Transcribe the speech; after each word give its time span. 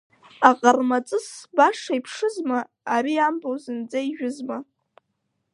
Аҟармаҵыс 0.49 1.27
баша 1.55 1.93
иԥшызма, 1.99 2.59
Ари 2.95 3.15
амбо 3.27 3.51
зынӡа 3.63 3.99
ижәызма… 4.09 4.57